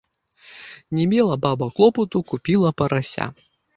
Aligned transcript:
Не 0.99 1.03
мела 1.11 1.35
баба 1.43 1.67
клопату, 1.75 2.23
купіла 2.33 2.71
парася 2.83 3.33